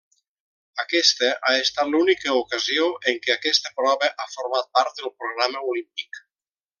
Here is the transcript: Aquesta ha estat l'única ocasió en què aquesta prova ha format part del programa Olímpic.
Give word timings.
Aquesta 0.83 1.27
ha 1.49 1.51
estat 1.65 1.91
l'única 1.91 2.33
ocasió 2.39 2.87
en 3.11 3.19
què 3.27 3.35
aquesta 3.35 3.73
prova 3.83 4.09
ha 4.25 4.29
format 4.37 4.71
part 4.79 5.01
del 5.03 5.13
programa 5.23 5.63
Olímpic. 5.75 6.23